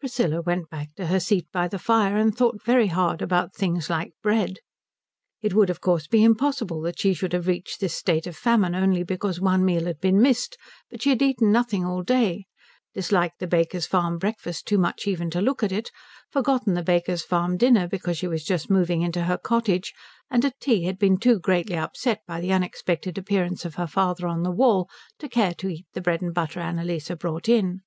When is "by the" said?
1.50-1.78, 22.26-22.52